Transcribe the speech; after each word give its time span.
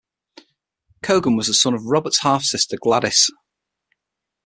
Cogan 1.03 1.35
was 1.37 1.45
the 1.45 1.53
son 1.53 1.75
of 1.75 1.85
Robert's 1.85 2.21
half-sister 2.21 2.75
Gwladys. 2.77 3.29